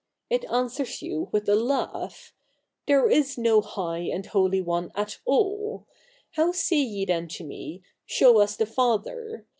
It 0.31 0.45
answers 0.45 1.03
you 1.03 1.29
with 1.31 1.47
a 1.47 1.53
laugh, 1.55 2.33
*' 2.59 2.85
There 2.87 3.07
is 3.07 3.37
no 3.37 3.61
high 3.61 4.09
and 4.11 4.25
holy 4.25 4.59
One 4.59 4.91
at 4.95 5.19
all. 5.25 5.85
How 6.31 6.53
say 6.53 6.77
ye 6.79 7.05
then 7.05 7.27
to 7.27 7.43
me, 7.43 7.83
Show 8.07 8.39
us 8.39 8.55
the 8.55 8.65
Father 8.65 9.45